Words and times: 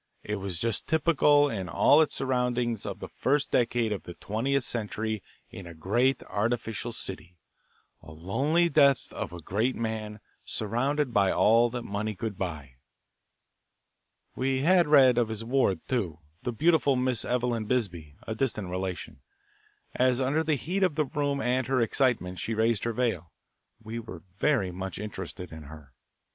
It 0.23 0.37
was 0.37 0.57
just 0.57 0.87
typical 0.87 1.47
in 1.47 1.69
all 1.69 2.01
its 2.01 2.15
surroundings 2.15 2.87
of 2.87 2.97
the 2.97 3.07
first 3.07 3.51
decade 3.51 3.91
of 3.91 4.01
the 4.01 4.15
twentieth 4.15 4.63
century 4.63 5.21
in 5.51 5.67
a 5.67 5.75
great, 5.75 6.23
artificial 6.23 6.91
city 6.91 7.37
a 8.01 8.11
lonely 8.11 8.67
death 8.67 9.13
of 9.13 9.31
a 9.31 9.39
great 9.43 9.75
man 9.75 10.19
surrounded 10.43 11.13
by 11.13 11.31
all 11.31 11.69
that 11.69 11.83
money 11.83 12.15
could 12.15 12.35
buy. 12.35 12.77
We 14.35 14.63
had 14.63 14.87
read 14.87 15.19
of 15.19 15.29
his 15.29 15.43
ward, 15.43 15.81
too, 15.87 16.17
the 16.41 16.51
beautiful 16.51 16.95
Miss 16.95 17.23
Eveline 17.23 17.65
Bisbee, 17.67 18.15
a 18.25 18.33
distant 18.33 18.69
relation. 18.69 19.19
As 19.93 20.19
under 20.19 20.43
the 20.43 20.55
heat 20.55 20.81
of 20.81 20.95
the 20.95 21.05
room 21.05 21.39
and 21.39 21.67
her 21.67 21.79
excitement, 21.79 22.39
she 22.39 22.55
raised 22.55 22.85
her 22.85 22.93
veil, 22.93 23.31
we 23.79 23.99
were 23.99 24.23
very 24.39 24.71
much 24.71 24.97
interested 24.97 25.51
in 25.51 25.65
her. 25.65 25.93